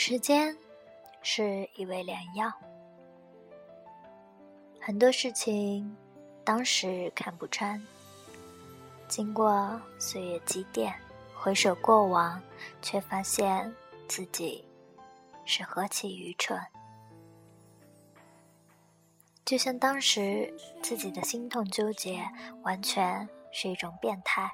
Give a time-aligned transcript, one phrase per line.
[0.00, 0.56] 时间
[1.22, 2.48] 是一味良药，
[4.80, 5.96] 很多事情
[6.44, 7.84] 当时看不穿，
[9.08, 10.94] 经过岁月积淀，
[11.34, 12.40] 回首过往，
[12.80, 13.74] 却发现
[14.06, 14.64] 自己
[15.44, 16.56] 是何其愚蠢。
[19.44, 22.24] 就像当时自己的心痛纠结，
[22.62, 24.48] 完全是一种变态，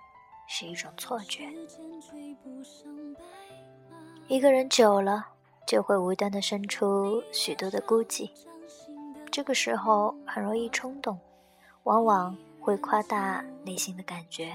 [0.49, 1.47] 是一种错觉。
[4.27, 5.34] 一个人久了，
[5.67, 8.31] 就会无端的生出许多的孤寂。
[9.31, 11.19] 这个时候很容易冲动，
[11.85, 14.55] 往往会夸大内心的感觉，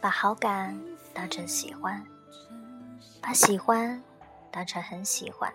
[0.00, 0.78] 把好感
[1.12, 2.04] 当成喜欢，
[3.20, 4.02] 把喜欢
[4.50, 5.52] 当成很喜欢。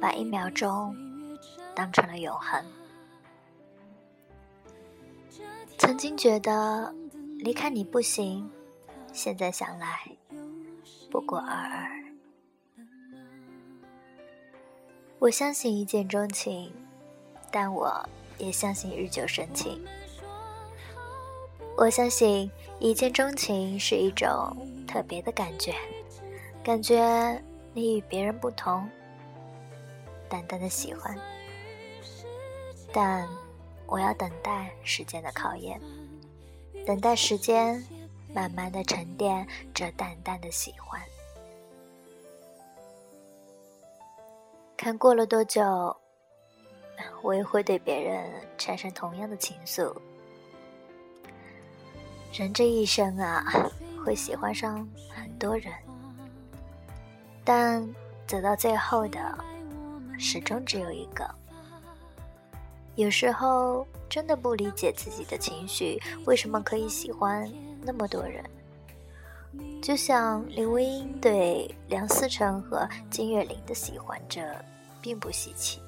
[0.00, 0.96] 把一秒钟
[1.74, 2.64] 当成了永恒。
[5.76, 6.94] 曾经觉得
[7.38, 8.48] 离开你不行，
[9.12, 10.08] 现在想来
[11.10, 11.88] 不过尔尔。
[15.18, 16.72] 我相信一见钟情，
[17.50, 19.84] 但我也相信日久生情。
[21.76, 25.74] 我相信一见钟情是一种特别的感觉，
[26.62, 27.42] 感觉
[27.72, 28.88] 你与别人不同。
[30.28, 31.18] 淡淡的喜欢，
[32.92, 33.26] 但
[33.86, 35.80] 我要等待时间的考验，
[36.84, 37.82] 等待时间
[38.38, 39.44] 慢慢的沉淀
[39.74, 41.02] 这淡淡的喜欢。
[44.76, 45.96] 看过了多久，
[47.20, 49.92] 我也会对别人产生同样的情愫。
[52.32, 53.44] 人这一生啊，
[54.04, 55.74] 会喜欢上很多人，
[57.44, 57.84] 但
[58.24, 59.36] 走到最后的。
[60.16, 61.28] 始终只有一个。
[62.94, 67.48] 有时候真的不理解自己的情绪，为什么可以喜欢
[67.82, 68.44] 那么多人？
[69.80, 74.42] 就像林徽因对梁思成和金岳霖的喜欢，这
[75.00, 75.80] 并不稀奇，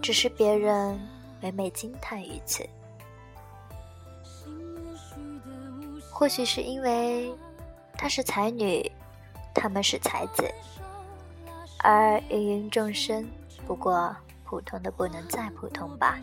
[0.00, 0.98] 只是别人
[1.40, 2.64] 每每惊叹于此。
[6.12, 7.34] 或许是因为
[7.94, 8.90] 她是才女，
[9.54, 10.48] 他们是才子。
[11.78, 13.26] 而芸芸众生，
[13.66, 14.14] 不过
[14.44, 16.18] 普通的不能再普通吧。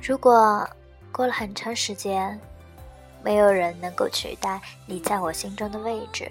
[0.00, 0.68] 如果
[1.12, 2.40] 过了很长时间，
[3.22, 6.26] 没有人能够取代你在我心中的位置，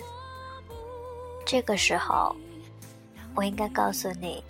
[1.45, 2.35] 这个时候，
[3.35, 4.43] 我应该告诉你，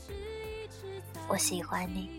[1.28, 2.10] 我喜欢你。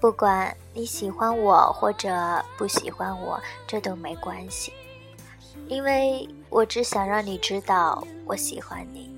[0.00, 4.72] 不管你喜欢我或者不喜欢我，这都没关系。
[5.66, 9.10] 因为我只想让你知道我喜欢你，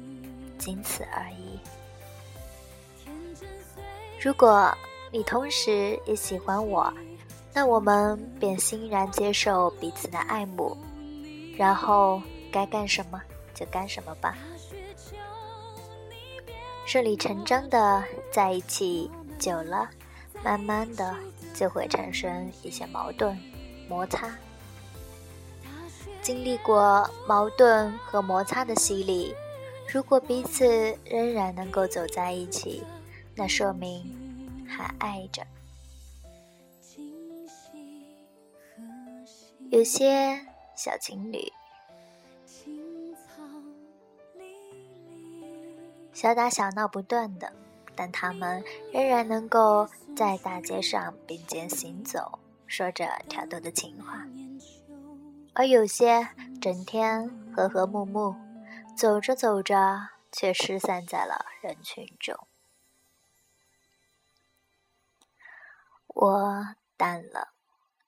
[0.57, 1.61] 仅此而已。
[4.19, 4.75] 如果
[5.11, 6.93] 你同时也喜欢我，
[7.53, 10.77] 那我们便欣然接受彼此的爱慕，
[11.57, 12.23] 然后
[12.53, 13.21] 该干什么
[13.53, 14.37] 就干什么吧。
[16.87, 19.89] 顺理成章的在一起久了，
[20.45, 21.17] 慢慢的
[21.55, 23.39] 就会产生一些矛盾、
[23.89, 24.31] 摩擦。
[26.23, 29.35] 经历过矛盾和摩擦的洗礼，
[29.89, 30.67] 如果彼此
[31.05, 32.85] 仍然能够走在一起，
[33.35, 34.05] 那说明
[34.71, 35.47] 还爱着。
[39.71, 41.53] 有些小情侣，
[46.13, 47.53] 小打小闹不断的，
[47.95, 54.27] 但他们仍然能够在大街上并肩行走，说着挑逗的情话。
[55.53, 56.29] 而有些
[56.61, 58.35] 整天和和睦睦，
[58.97, 62.37] 走着走着却失散在了人群中。
[66.23, 67.55] 我淡了，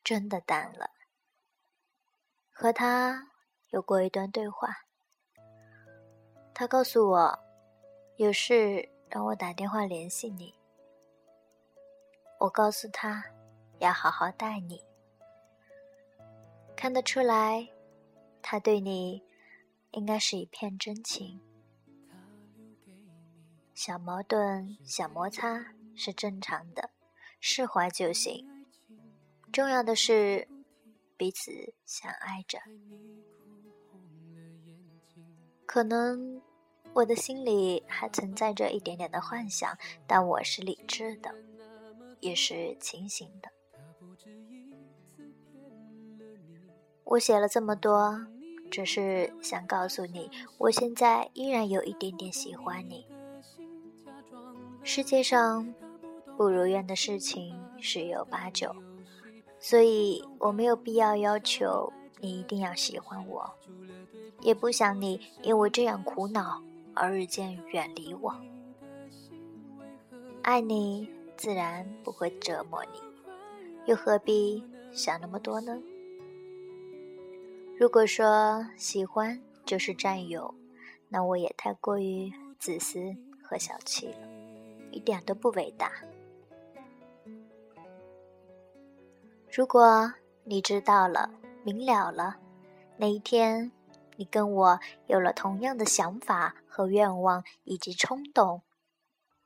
[0.04, 0.90] 真的淡了。
[2.50, 3.30] 和他
[3.70, 4.68] 有过一段对话，
[6.52, 7.38] 他告诉我
[8.16, 10.54] 有事让我打电话联系你。
[12.38, 13.24] 我告诉他
[13.78, 14.84] 要好好待你。
[16.76, 17.66] 看得出来，
[18.42, 19.22] 他对你
[19.92, 21.40] 应该是一片真情。
[23.72, 26.90] 小矛盾、小摩擦是正常的，
[27.44, 28.46] 释怀就行。
[29.52, 30.46] 重要的是
[31.16, 32.60] 彼此相爱着。
[35.66, 36.40] 可能
[36.92, 41.34] 我的心里还存在着一点点的幻想，但我是理智的，
[42.20, 43.50] 也是清醒的。
[47.02, 48.24] 我写了这么多，
[48.70, 53.04] 只是想告诉你，我现在依然有一点点喜欢你。
[54.84, 55.74] 世界上
[56.36, 58.74] 不如愿的事情十有八九，
[59.60, 63.48] 所以我没有必要要求你一定要喜欢我，
[64.40, 66.62] 也不想你因为这样苦恼
[66.94, 68.34] 而日渐远离我。
[70.42, 72.98] 爱你自然不会折磨你，
[73.86, 75.80] 又何必想那么多呢？
[77.78, 80.54] 如果说喜欢就是占有，
[81.08, 84.28] 那我也太过于自私和小气了，
[84.90, 85.92] 一点都不伟大。
[89.54, 90.10] 如果
[90.44, 91.28] 你知道了、
[91.62, 92.38] 明了了，
[92.96, 93.70] 那一天
[94.16, 98.62] 你跟我有了同样的想法和愿望以及冲动，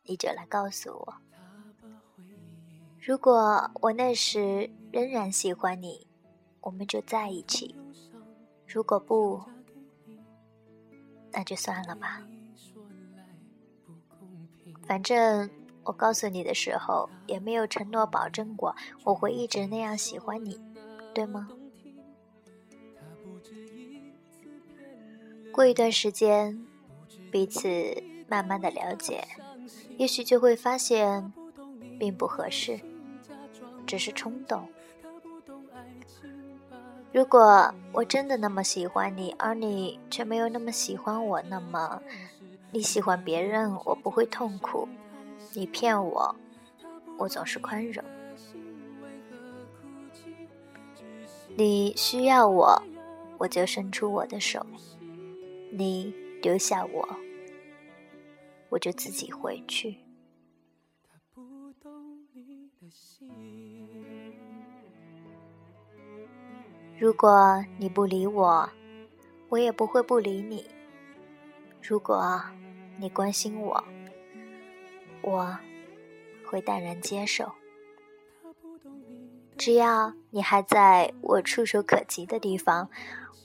[0.05, 1.15] 你就来告诉我。
[3.01, 6.07] 如果我那时仍然喜欢你，
[6.61, 7.75] 我们就在一起；
[8.65, 9.43] 如果不，
[11.33, 12.23] 那就算了吧。
[14.87, 15.51] 反正。
[15.87, 18.75] 我告诉你的时候，也没有承诺保证过
[19.05, 20.61] 我会一直那样喜欢你，
[21.15, 21.49] 对吗？
[25.53, 26.67] 过一段时间，
[27.31, 29.25] 彼此慢慢的了解，
[29.97, 31.33] 也许就会发现
[31.99, 32.81] 并不合适，
[33.87, 34.69] 只是冲动。
[37.13, 42.03] 如果我真的那么喜欢你，而你却没有那么喜欢我，那么
[42.73, 44.87] 你喜欢别人，我不会痛苦。
[45.57, 46.37] 你骗我，
[47.17, 48.05] 我总是宽容。
[51.57, 52.83] 你需要我，
[53.39, 54.61] 我就伸出我的手；
[55.73, 57.09] 你丢下我，
[58.69, 59.97] 我就自己回去。
[66.99, 68.69] 如果你不理我，
[69.49, 70.67] 我也不会不理你。
[71.81, 72.43] 如果
[72.99, 73.83] 你关心我，
[75.27, 75.59] 我
[76.47, 77.51] 会淡然接受，
[79.59, 82.89] 只要你还在我触手可及的地方，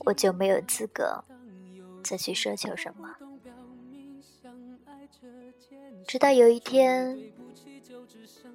[0.05, 1.23] 我就没有资格
[2.03, 3.15] 再去奢求什么。
[6.07, 7.19] 直到有一天，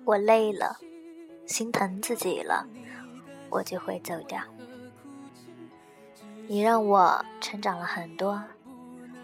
[0.05, 0.79] 我累了，
[1.47, 2.69] 心疼自己了，
[3.51, 4.41] 我就会走掉。
[6.47, 8.41] 你让我成长了很多，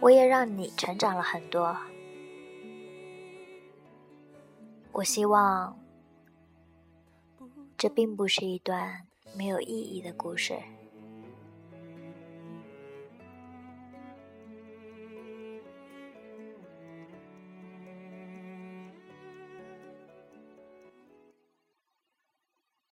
[0.00, 1.76] 我也让你成长了很多。
[4.93, 5.79] 我希望，
[7.79, 10.59] 这并不是一段没有意义的故事。